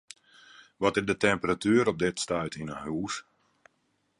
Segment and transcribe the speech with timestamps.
[0.77, 3.15] Wat is de temperatuer op it stuit yn 'e hûs?